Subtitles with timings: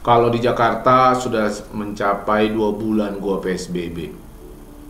[0.00, 4.08] Kalau di Jakarta sudah mencapai dua bulan gua PSBB.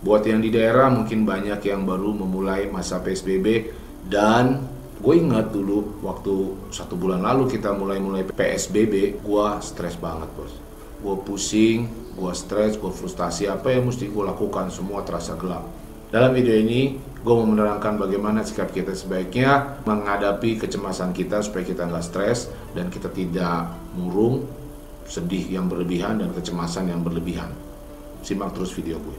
[0.00, 3.68] Buat yang di daerah mungkin banyak yang baru memulai masa PSBB
[4.08, 4.64] dan
[5.04, 10.56] gue ingat dulu waktu satu bulan lalu kita mulai-mulai PSBB, gua stres banget bos.
[11.04, 11.84] Gue pusing,
[12.16, 15.68] gue stres, gue frustasi apa yang mesti gue lakukan semua terasa gelap.
[16.08, 21.84] Dalam video ini, gue mau menerangkan bagaimana sikap kita sebaiknya menghadapi kecemasan kita supaya kita
[21.84, 23.68] nggak stres dan kita tidak
[24.00, 24.63] murung,
[25.04, 27.52] sedih yang berlebihan dan kecemasan yang berlebihan.
[28.24, 29.18] Simak terus video gue.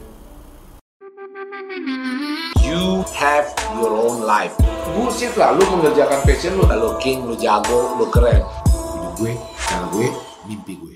[2.65, 3.45] You have
[3.77, 4.57] your own life.
[4.97, 6.65] Bullshit lah, lu mengerjakan passion lu.
[6.65, 8.41] Lu king, lu jago, lu keren.
[8.65, 10.07] Hidup gue, cara gue,
[10.49, 10.95] mimpi gue.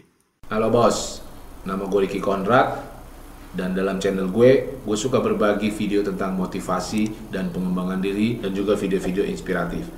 [0.49, 1.21] Halo bos,
[1.69, 2.89] nama gue Ricky Konrad.
[3.49, 8.77] Dan dalam channel gue, gue suka berbagi video tentang motivasi dan pengembangan diri dan juga
[8.77, 9.89] video-video inspiratif.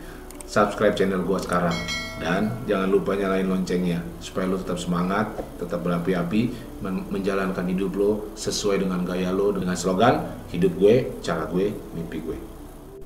[0.51, 1.71] Subscribe channel gue sekarang.
[2.19, 6.41] Dan jangan lupa nyalain loncengnya supaya lo tetap semangat, tetap berapi-api
[6.83, 12.19] men- menjalankan hidup lo sesuai dengan gaya lo dengan slogan hidup gue, cara gue, mimpi
[12.19, 12.37] gue.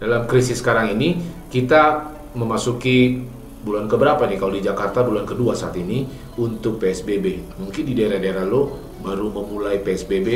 [0.02, 1.22] Dalam krisis sekarang ini
[1.54, 3.24] kita memasuki
[3.66, 6.06] bulan keberapa nih kalau di Jakarta bulan kedua saat ini
[6.38, 7.58] untuk PSBB.
[7.58, 10.28] Mungkin di daerah-daerah lo baru memulai PSBB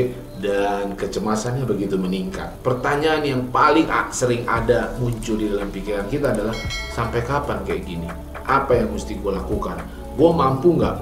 [0.42, 2.58] dan kecemasannya begitu meningkat.
[2.66, 6.58] Pertanyaan yang paling sering ada muncul di dalam pikiran kita adalah
[6.90, 8.10] sampai kapan kayak gini?
[8.50, 9.78] Apa yang mesti gue lakukan?
[10.18, 10.98] Gue mampu nggak?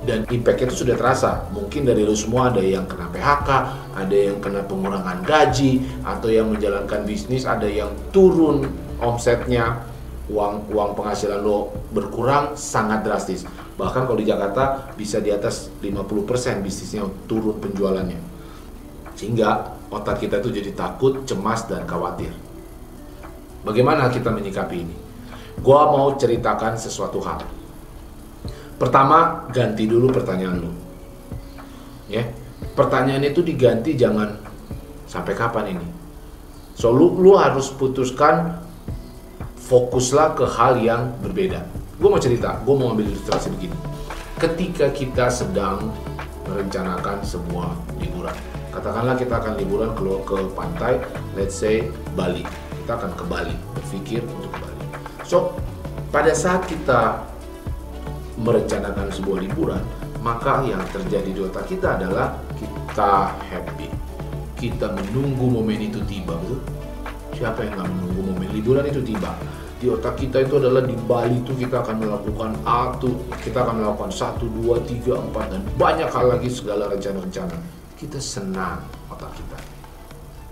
[0.00, 1.44] Dan impactnya itu sudah terasa.
[1.52, 3.50] Mungkin dari lo semua ada yang kena PHK,
[3.94, 8.64] ada yang kena pengurangan gaji, atau yang menjalankan bisnis, ada yang turun
[8.96, 9.89] omsetnya,
[10.30, 13.42] uang uang penghasilan lo berkurang sangat drastis.
[13.74, 18.20] Bahkan kalau di Jakarta bisa di atas 50% bisnisnya turun penjualannya.
[19.18, 22.30] Sehingga otak kita itu jadi takut, cemas dan khawatir.
[23.66, 24.96] Bagaimana kita menyikapi ini?
[25.60, 27.44] Gua mau ceritakan sesuatu hal.
[28.80, 30.70] Pertama, ganti dulu pertanyaan lu.
[32.08, 32.24] Ya.
[32.72, 34.40] Pertanyaan itu diganti jangan
[35.04, 35.86] sampai kapan ini.
[36.72, 38.56] So lu, lu harus putuskan
[39.70, 41.62] fokuslah ke hal yang berbeda.
[42.02, 43.76] Gue mau cerita, gue mau ambil ilustrasi begini.
[44.34, 45.94] Ketika kita sedang
[46.50, 47.70] merencanakan sebuah
[48.02, 48.34] liburan,
[48.74, 50.98] katakanlah kita akan liburan ke, ke pantai,
[51.38, 51.86] let's say
[52.18, 52.42] Bali.
[52.82, 54.82] Kita akan ke Bali, berpikir untuk ke Bali.
[55.22, 55.54] So,
[56.10, 57.22] pada saat kita
[58.42, 59.84] merencanakan sebuah liburan,
[60.18, 63.86] maka yang terjadi di otak kita adalah kita happy.
[64.58, 66.58] Kita menunggu momen itu tiba, betul?
[67.38, 69.32] Siapa yang nggak menunggu momen liburan itu tiba?
[69.80, 73.80] Di otak kita itu adalah di Bali itu kita akan melakukan A tuh, kita akan
[73.80, 77.56] melakukan satu, dua, tiga, empat dan banyak hal lagi segala rencana-rencana.
[77.96, 79.56] Kita senang otak kita.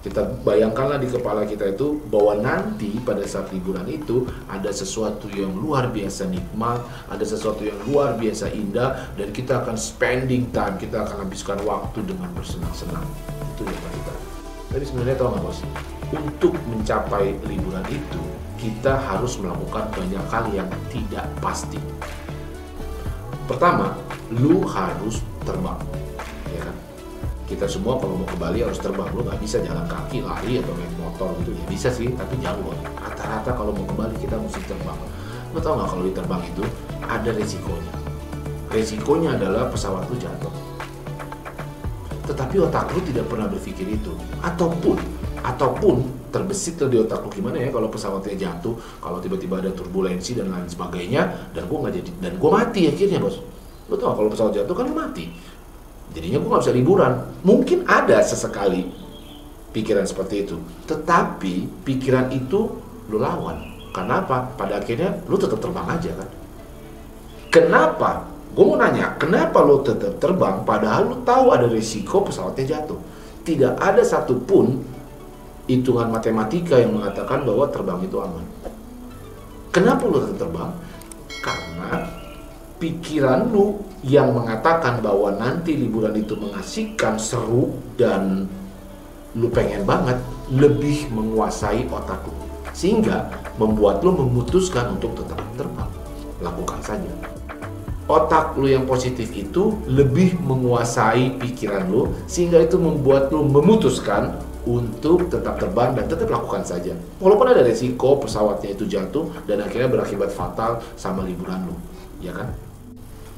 [0.00, 5.52] Kita bayangkanlah di kepala kita itu bahwa nanti pada saat liburan itu ada sesuatu yang
[5.60, 6.80] luar biasa nikmat,
[7.12, 12.00] ada sesuatu yang luar biasa indah dan kita akan spending time, kita akan habiskan waktu
[12.00, 13.04] dengan bersenang-senang.
[13.52, 14.14] Itu yang kita.
[14.72, 15.60] Tapi sebenarnya tahu nggak bos?
[16.16, 21.78] Untuk mencapai liburan itu kita harus melakukan banyak hal yang tidak pasti.
[23.46, 23.96] Pertama,
[24.34, 25.80] lu harus terbang,
[26.52, 26.76] ya kan?
[27.48, 30.76] Kita semua kalau mau ke Bali harus terbang, lu nggak bisa jalan kaki, lari atau
[30.76, 32.60] naik motor gitu ya bisa sih, tapi jauh.
[32.60, 32.76] Bos.
[33.00, 35.00] Rata-rata kalau mau ke Bali kita mesti terbang.
[35.56, 36.64] Lu tau nggak kalau diterbang itu
[37.08, 37.94] ada resikonya.
[38.68, 40.52] Resikonya adalah pesawat lu jatuh.
[42.28, 44.12] Tetapi otak lu tidak pernah berpikir itu,
[44.44, 45.00] ataupun
[45.42, 50.52] ataupun terbesit di otak lu gimana ya kalau pesawatnya jatuh, kalau tiba-tiba ada turbulensi dan
[50.52, 53.40] lain sebagainya, dan gua nggak jadi dan gua mati akhirnya bos.
[53.88, 55.30] Lu tau kalau pesawat jatuh kan lu mati.
[56.12, 57.12] Jadinya gua nggak bisa liburan.
[57.44, 58.88] Mungkin ada sesekali
[59.72, 62.60] pikiran seperti itu, tetapi pikiran itu
[63.08, 63.78] lu lawan.
[63.92, 64.52] Kenapa?
[64.54, 66.28] Pada akhirnya lu tetap terbang aja kan.
[67.48, 68.28] Kenapa?
[68.52, 72.98] Gue mau nanya, kenapa lo tetap terbang padahal lo tahu ada risiko pesawatnya jatuh?
[73.46, 74.82] Tidak ada satupun
[75.68, 78.44] hitungan matematika yang mengatakan bahwa terbang itu aman.
[79.68, 80.70] Kenapa tetap terbang?
[81.44, 81.90] Karena
[82.80, 88.48] pikiran lu yang mengatakan bahwa nanti liburan itu mengasihkan, seru, dan
[89.36, 90.16] lu pengen banget
[90.48, 92.34] lebih menguasai otak lu.
[92.72, 93.28] Sehingga
[93.60, 95.90] membuat lu memutuskan untuk tetap terbang.
[96.40, 97.12] Lakukan saja.
[98.08, 104.32] otak lu yang positif itu lebih menguasai pikiran lu sehingga itu membuat lu memutuskan
[104.68, 106.92] untuk tetap terbang dan tetap lakukan saja.
[107.16, 111.74] Walaupun ada resiko pesawatnya itu jatuh dan akhirnya berakibat fatal sama liburan lu,
[112.20, 112.52] ya kan?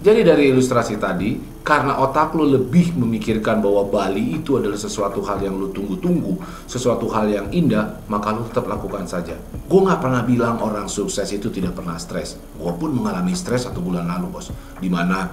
[0.00, 5.44] Jadi dari ilustrasi tadi, karena otak lu lebih memikirkan bahwa Bali itu adalah sesuatu hal
[5.44, 9.36] yang lu tunggu-tunggu, sesuatu hal yang indah, maka lu tetap lakukan saja.
[9.68, 12.40] Gue nggak pernah bilang orang sukses itu tidak pernah stres.
[12.56, 14.48] Gue pun mengalami stres satu bulan lalu, bos.
[14.80, 15.28] Di mana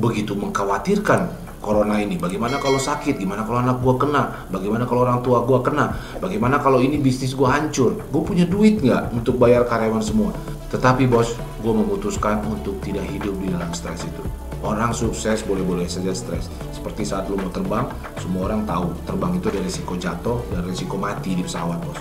[0.00, 2.20] begitu mengkhawatirkan corona ini?
[2.20, 3.16] Bagaimana kalau sakit?
[3.16, 4.22] Gimana kalau anak gua kena?
[4.52, 5.96] Bagaimana kalau orang tua gua kena?
[6.20, 7.96] Bagaimana kalau ini bisnis gua hancur?
[8.12, 10.36] Gue punya duit nggak untuk bayar karyawan semua?
[10.68, 14.22] Tetapi bos, gue memutuskan untuk tidak hidup di dalam stres itu.
[14.58, 16.50] Orang sukses boleh-boleh saja stres.
[16.74, 17.86] Seperti saat lu mau terbang,
[18.18, 22.00] semua orang tahu terbang itu ada risiko jatuh dan risiko mati di pesawat bos.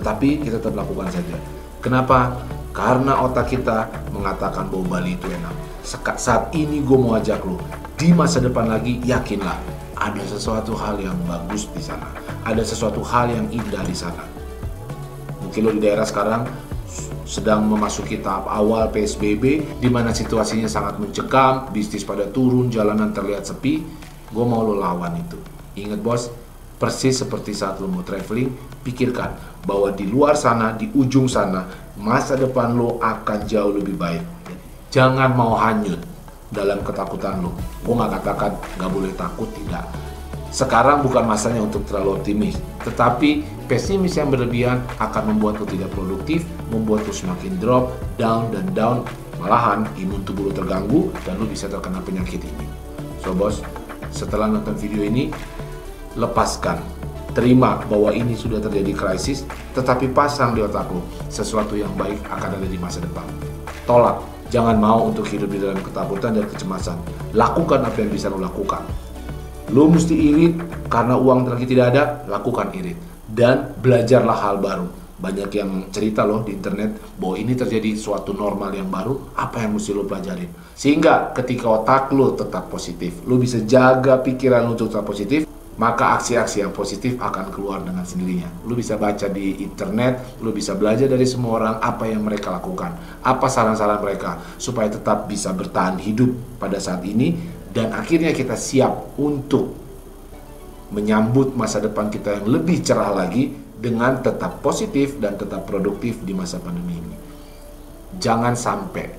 [0.00, 1.36] Tetapi kita tetap lakukan saja.
[1.84, 2.40] Kenapa?
[2.72, 3.84] Karena otak kita
[4.16, 5.52] mengatakan bahwa Bali itu enak.
[6.16, 7.60] Saat ini gue mau ajak lu,
[7.96, 9.56] di masa depan lagi yakinlah
[9.96, 12.12] ada sesuatu hal yang bagus di sana.
[12.44, 14.20] Ada sesuatu hal yang indah di sana.
[15.40, 16.44] Mungkin lo di daerah sekarang
[17.24, 23.48] sedang memasuki tahap awal PSBB di mana situasinya sangat mencekam, bisnis pada turun, jalanan terlihat
[23.48, 23.80] sepi.
[24.28, 25.40] Gue mau lo lawan itu.
[25.80, 26.28] Ingat bos,
[26.76, 28.52] persis seperti saat lo mau traveling,
[28.84, 31.64] pikirkan bahwa di luar sana, di ujung sana,
[31.96, 34.22] masa depan lo akan jauh lebih baik.
[34.92, 36.15] Jangan mau hanyut
[36.50, 37.54] dalam ketakutan lo.
[37.82, 39.86] Gue nggak katakan nggak boleh takut, tidak.
[40.54, 46.46] Sekarang bukan masanya untuk terlalu optimis, tetapi pesimis yang berlebihan akan membuat lo tidak produktif,
[46.72, 48.98] membuat lo semakin drop, down dan down,
[49.42, 52.66] malahan imun tubuh lo terganggu dan lo bisa terkena penyakit ini.
[53.20, 53.60] So bos,
[54.14, 55.28] setelah nonton video ini,
[56.16, 56.80] lepaskan,
[57.36, 59.44] terima bahwa ini sudah terjadi krisis,
[59.76, 63.28] tetapi pasang di otak lo sesuatu yang baik akan ada di masa depan.
[63.84, 66.98] Tolak Jangan mau untuk hidup di dalam ketakutan dan kecemasan.
[67.34, 68.86] Lakukan apa yang bisa lo lakukan.
[69.74, 70.54] Lo mesti irit
[70.86, 72.94] karena uang lagi tidak ada, lakukan irit.
[73.26, 74.86] Dan belajarlah hal baru.
[75.16, 79.74] Banyak yang cerita loh di internet bahwa ini terjadi suatu normal yang baru, apa yang
[79.74, 80.52] mesti lo pelajarin.
[80.76, 85.45] Sehingga ketika otak lo tetap positif, lo bisa jaga pikiran lo tetap positif,
[85.76, 88.48] maka aksi-aksi yang positif akan keluar dengan sendirinya.
[88.64, 92.96] Lu bisa baca di internet, lu bisa belajar dari semua orang apa yang mereka lakukan,
[93.20, 97.36] apa saran-saran mereka supaya tetap bisa bertahan hidup pada saat ini
[97.76, 99.76] dan akhirnya kita siap untuk
[100.96, 106.32] menyambut masa depan kita yang lebih cerah lagi dengan tetap positif dan tetap produktif di
[106.32, 107.16] masa pandemi ini.
[108.16, 109.12] Jangan sampai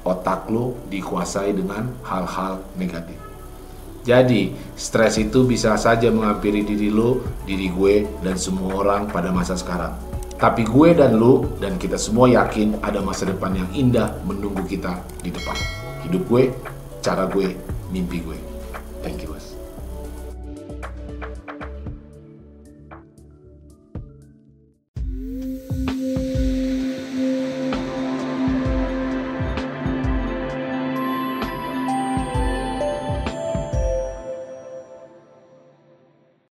[0.00, 3.29] otak lu dikuasai dengan hal-hal negatif.
[4.00, 9.60] Jadi, stres itu bisa saja menghampiri diri lo, diri gue, dan semua orang pada masa
[9.60, 9.92] sekarang.
[10.40, 15.04] Tapi gue dan lo, dan kita semua yakin ada masa depan yang indah menunggu kita
[15.20, 15.56] di depan.
[16.08, 16.48] Hidup gue,
[17.04, 17.52] cara gue,
[17.92, 18.40] mimpi gue.
[19.04, 19.29] Thank you.